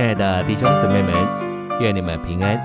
[0.00, 1.12] 亲爱的弟兄姊妹们，
[1.78, 2.58] 愿你们平安。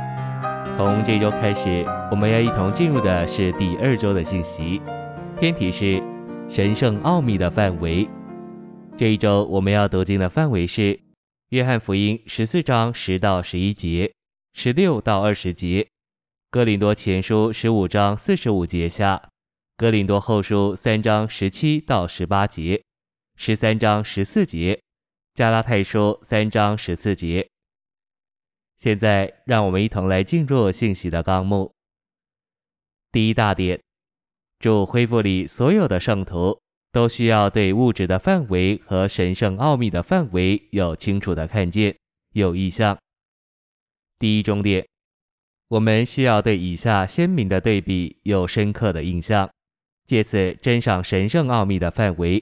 [0.77, 4.81] 从这周开始，我们要一同进入的是第二周的信息，
[5.37, 6.01] 篇题是
[6.49, 8.07] 神圣奥秘的范围。
[8.97, 10.81] 这一周我们要读经的范围是
[11.49, 14.13] 《约翰福音》十四章十到十一节，
[14.53, 15.81] 十六到二十节，
[16.49, 19.17] 《哥林多前书》十五章四十五节下，
[19.75, 22.81] 《哥林多后书》三章十七到十八节，
[23.35, 24.79] 十三章十四节。
[25.35, 27.45] 加拉太书三章十四节。
[28.77, 31.73] 现在，让我们一同来进入信息的纲目。
[33.11, 33.77] 第一大点，
[34.59, 36.57] 主恢复里所有的圣徒
[36.93, 41.93] 都需要对物质的范围和神圣奥秘的范围有清楚的看见，
[42.31, 42.97] 有意象。
[44.17, 44.87] 第一中点，
[45.67, 49.49] 我们需要对以下鲜明的对比有深刻的印象，
[50.05, 52.41] 借此珍赏神圣奥秘的范围，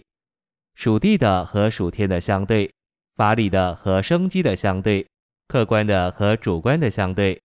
[0.75, 2.71] 属地的和属天的相对。
[3.15, 5.05] 法理的和生机的相对，
[5.47, 7.39] 客观的和主观的相对，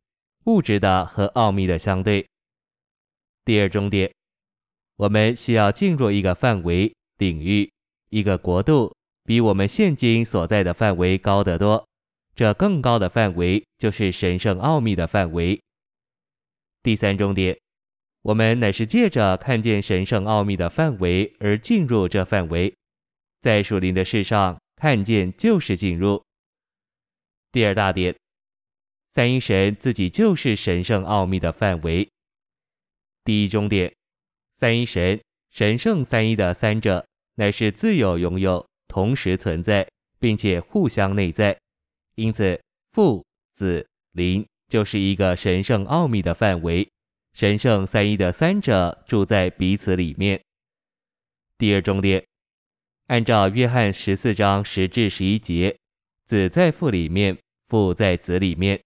[0.46, 2.26] 物质的和奥秘的相对。
[3.44, 4.10] 第二重点，
[4.96, 7.70] 我们需要进入一个范围领域，
[8.08, 8.94] 一个国度，
[9.24, 11.86] 比我们现今所在的范围高得多。
[12.34, 15.60] 这更高的范围就是神圣奥秘的范围。
[16.82, 17.58] 第三重点，
[18.22, 22.72] 我们乃是借着看见神圣奥秘的范围而进入这范围，
[23.40, 24.58] 在属灵的事上。
[24.78, 26.22] 看见就是进入。
[27.50, 28.14] 第二大点，
[29.12, 32.08] 三一神自己就是神圣奥秘的范围。
[33.24, 33.92] 第一中点，
[34.54, 39.88] 三一神神圣三一的三者乃是自有拥有，同时存在，
[40.20, 41.58] 并且互相内在。
[42.14, 42.60] 因此，
[42.92, 46.88] 父、子、灵就是一个神圣奥秘的范围。
[47.32, 50.40] 神圣三一的三者住在彼此里面。
[51.56, 52.27] 第二重点。
[53.08, 55.74] 按照约翰十四章十至十一节，
[56.26, 58.78] 子在父里面，父在子里面，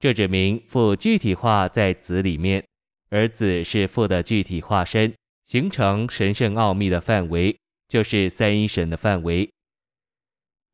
[0.00, 2.64] 这指明父具体化在子里面，
[3.10, 5.14] 而子是父的具体化身，
[5.46, 7.56] 形成神圣奥秘的范围，
[7.86, 9.48] 就是三一神的范围。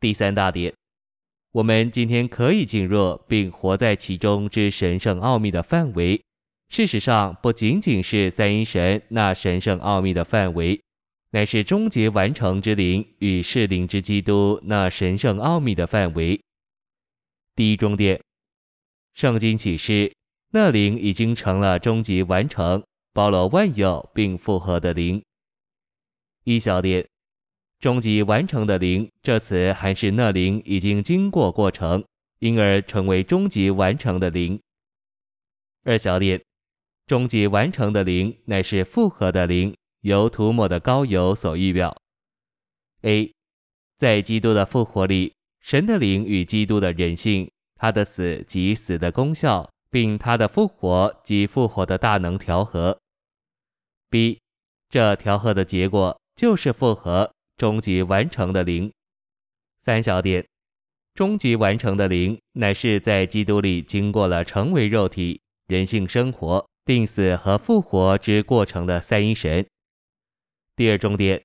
[0.00, 0.72] 第三大点，
[1.52, 6.18] 我们今天可以进入并活在其中之神圣奥秘的范围，
[6.70, 10.80] 事实上不仅仅是三一神那神圣奥秘的范围。
[11.36, 16.40] 乃是终极完成之灵与适灵之基督那神圣奥秘的范围。
[17.54, 18.18] 第一重点，
[19.12, 20.10] 圣经启示
[20.52, 22.82] 那灵已经成了终极完成，
[23.12, 25.22] 包罗万有并复合的灵。
[26.44, 27.06] 一小点，
[27.80, 32.02] 终极完成的灵这词还是那灵已经经过过程，
[32.38, 34.58] 因而成为终极完成的灵。
[35.84, 36.42] 二小点，
[37.06, 39.76] 终极完成的灵乃是复合的灵。
[40.06, 41.92] 由涂抹的膏油所预表。
[43.02, 43.34] A，
[43.96, 52.96] 在基督的复活里，神的灵与基督的人性，他的死及死的功效，并他的复活及复活的大能调和。
[54.08, 54.38] B，
[54.88, 58.92] 这调和的结果就是复合，终极完成的灵。
[59.80, 60.46] 三小点，
[61.14, 69.66] 终极完成的灵乃是在基督里经过了成为肉体、人性生活、病死和复活之过程的三一神。
[70.76, 71.42] 第二重点，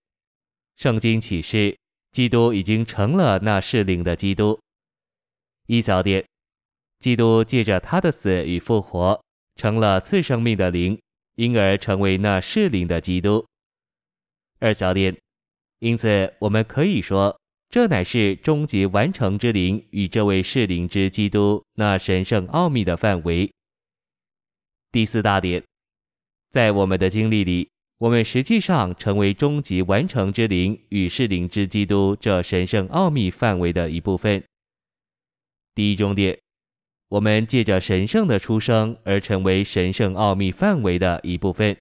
[0.75, 1.78] 圣经启示，
[2.12, 4.59] 基督已经成了那适灵的基督。
[5.68, 6.28] 一小点，
[7.00, 9.24] 基督借着他的死与复活，
[9.56, 11.00] 成了赐生命的灵，
[11.36, 13.47] 因而成为那适灵的基督。
[14.59, 15.18] 二小点，
[15.80, 23.50] 因此我们可以说，这乃是终极完成之灵与这位适灵之基督那神圣奥秘的范围。
[24.92, 25.63] 第四大点，
[26.50, 27.69] 在我们的经历里。
[28.01, 34.44] 我们实际上成为终极完成之灵与是灵之基督这神圣奥秘范围的一部分。
[35.75, 36.35] 第一重点，
[37.09, 41.75] 我们借着神圣的出生而成为神圣奥秘范围的一部分；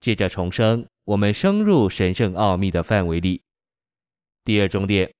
[0.00, 3.42] 借着重生，我们升入神圣奥秘的范围里。
[4.42, 5.12] 第二重点，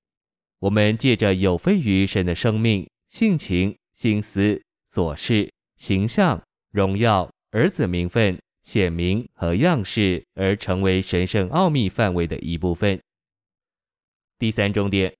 [0.60, 8.38] 我们借着有非于神的生命、性情、心思、所事、形象、荣耀、儿子名分。
[8.62, 13.00] 显明和样式而成为神圣奥秘范围的一部分。
[14.38, 15.14] 第三重点，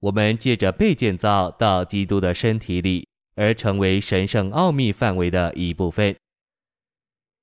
[0.00, 6.16] 我们借着被建造到基督的身体里而成为神圣奥秘范围的一部分。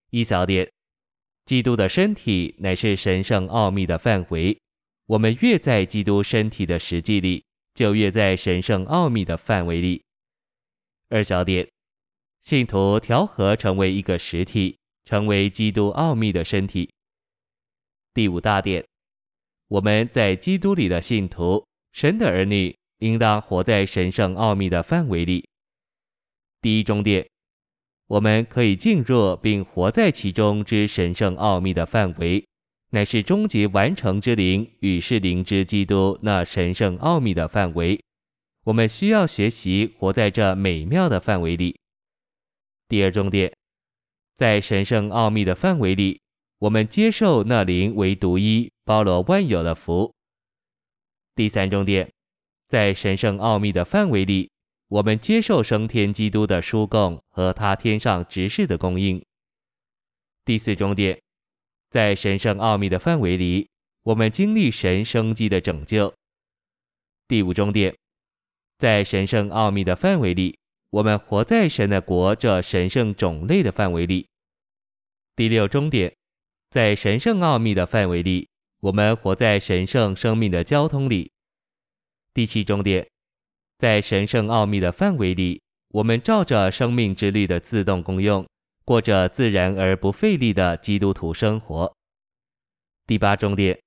[0.09, 0.69] 一小点，
[1.45, 4.57] 基督的身体乃是神圣奥秘的范围。
[5.07, 7.43] 我们越在基督身体的实际里，
[7.73, 10.03] 就越在神圣奥秘的范围里。
[11.09, 11.67] 二小点，
[12.41, 14.77] 信徒调和成为一个实体。
[15.05, 16.89] 成为基督奥秘的身体。
[18.13, 18.85] 第五大点，
[19.67, 25.47] 我们在基督里的信徒，神的儿女，应当活在神圣奥秘的范围里。
[26.61, 27.27] 第一重点，
[28.07, 32.45] 我们可以进入并活在其中之神圣奥秘的范围，
[32.89, 37.99] 乃是终极完成之灵与是灵之基督那神圣奥秘的范围。
[38.65, 41.79] 我们需要学习活在这美妙的范围里。
[42.87, 43.51] 第二重点，
[44.35, 46.21] 在神圣奥秘的范围里，
[46.59, 50.13] 我们接受那灵为独一、包罗万有的福。
[51.35, 52.11] 第三重点，
[52.67, 54.51] 在神圣奥秘的范围里，
[54.87, 59.23] 我们接受升天基督的书供和他天上执事的供应。
[60.43, 61.21] 第四重点，
[61.89, 63.69] 在神圣奥秘的范围里，
[64.03, 66.13] 我们经历神生机的拯救。
[67.27, 67.95] 第五重点。
[68.77, 70.57] 在神圣奥秘的范围里，
[70.91, 74.27] 我们活在神的国这神圣种类的范围里。
[75.37, 76.13] 第六终点，
[76.69, 78.49] 在神圣奥秘的范围里，
[78.81, 81.31] 我们活在神圣生命的交通里。
[82.33, 83.07] 第七终点，
[83.77, 85.61] 在神圣奥秘的范围里，
[85.91, 88.45] 我们照着生命之律的自动功用，
[88.83, 91.95] 过着自然而不费力的基督徒生活。
[93.07, 93.79] 第八终点，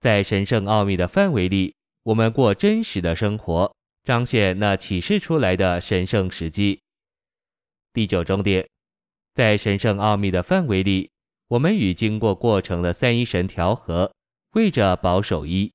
[0.00, 1.72] 在神圣奥秘的范围里，
[2.02, 3.72] 我们过真实的生活。
[4.04, 6.80] 彰显那启示出来的神圣实际。
[7.92, 8.68] 第九重点，
[9.32, 11.10] 在神圣奥秘的范围里，
[11.48, 14.12] 我们与经过过程的三一神调和，
[14.54, 15.72] 为着保守一。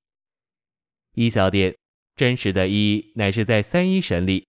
[1.14, 1.76] 一小点，
[2.16, 4.46] 真实的一乃是在三一神里。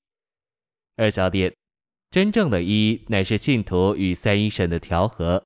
[0.96, 1.54] 二小点，
[2.10, 5.44] 真正的一乃是信徒与三一神的调和。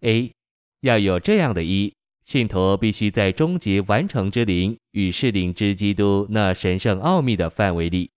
[0.00, 0.32] A，
[0.80, 1.94] 要有这样的一。
[2.28, 8.10] 信徒必须在终极完成之灵与是灵之基督那神圣奥秘的范围里。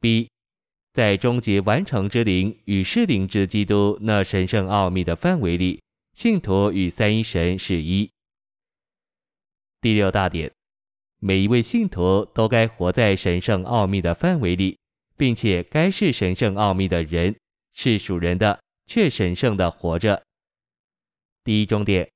[0.00, 0.30] B，
[0.94, 5.82] 在终极完成之灵与是灵之基督那神圣奥秘的范围里，
[6.14, 8.10] 信徒与三一神是一。
[9.82, 10.50] 第六大点，
[11.18, 14.78] 每一位信徒都该活在神圣奥秘的范围里，
[15.14, 17.36] 并且该是神圣奥秘的人，
[17.74, 20.22] 是属人的，却神圣的活着。
[21.44, 22.13] 第一重点。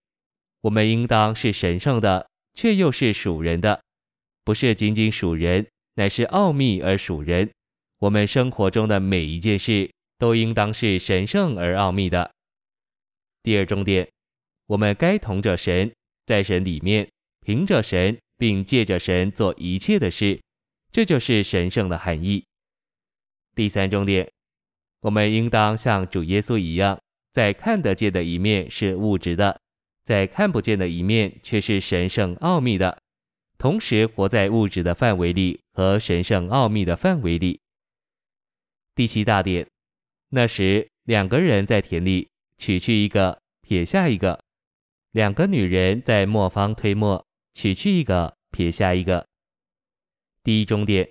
[0.62, 3.80] 我们应当是神圣的，却又是属人的，
[4.44, 7.50] 不是仅仅属人，乃是奥秘而属人。
[7.98, 12.32] 我们生活中的每一件事都应当是神圣而奥秘的。
[13.42, 14.08] 第二重点，
[14.66, 15.92] 我们该同着神，
[16.26, 17.08] 在神里面，
[17.40, 20.40] 凭着神，并借着神做一切的事，
[20.90, 22.44] 这就是神圣的含义。
[23.54, 24.28] 第三重点，
[25.00, 27.00] 我们应当像主耶稣一样，
[27.32, 29.60] 在看得见的一面是物质的。
[30.08, 33.02] 在看不见的一面却是神圣奥秘的，
[33.58, 37.60] 同时活在物质的范围里和神圣奥秘的范围里。
[38.94, 39.68] 第七大点，
[40.30, 42.26] 那时两个人在田里，
[42.56, 44.40] 取去一个，撇下一个；
[45.10, 47.22] 两个女人在磨坊推磨，
[47.52, 49.26] 取去一个，撇下一个。
[50.42, 51.06] 第一终点，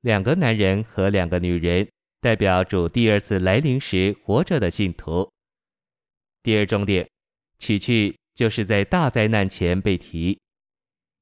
[0.00, 1.86] 两个男人和两个女人
[2.22, 5.30] 代表主第二次来临时活着的信徒。
[6.42, 7.06] 第二终点，
[7.58, 8.16] 取去。
[8.38, 10.38] 就是在大灾难前被提。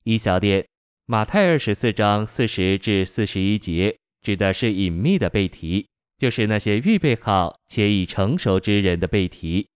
[0.05, 0.67] 一小点，
[1.07, 9.67] 马太二十四章四十至四十一节指的是隐秘的被提，就是那些预备好且已成熟之人的被提。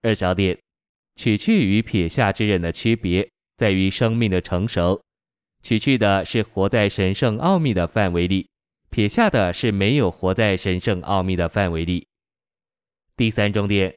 [0.00, 0.56] 二小点，
[1.16, 5.02] 取去与撇下之人的区别在于生命的成熟，
[5.60, 8.48] 取去的是活在神圣奥秘的范围里，
[8.90, 12.06] 撇下的是没有活在神圣奥秘的范围里。
[13.16, 13.96] 第三重点。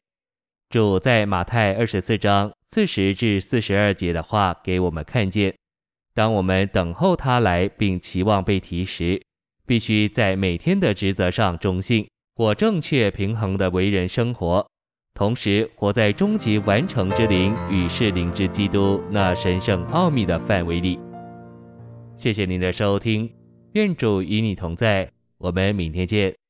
[0.72, 5.54] 主在马太二十四章四十至四十二节的话给我们看见：
[6.16, 9.22] 当我们等候他来并期望被提时，
[9.68, 14.66] 必须在每天的职责上忠信，过正确平衡的为人生活，
[15.14, 20.98] 同时活在终极完成之灵与是灵之基督那神圣奥秘的范围里。
[22.16, 23.30] 谢谢您的收听，
[23.74, 26.41] 愿主与你同在，我们明天见。